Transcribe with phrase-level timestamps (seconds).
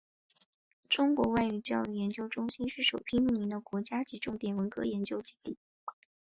[0.89, 5.59] 中国外语教育研究中心是首批命名的国家级重点文科研究基地。